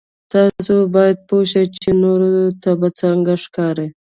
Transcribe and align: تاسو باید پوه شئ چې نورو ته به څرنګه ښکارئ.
تاسو 0.33 0.73
باید 0.95 1.17
پوه 1.27 1.43
شئ 1.51 1.65
چې 1.81 1.89
نورو 2.03 2.29
ته 2.61 2.71
به 2.79 2.87
څرنګه 2.97 3.35
ښکارئ. 3.43 3.89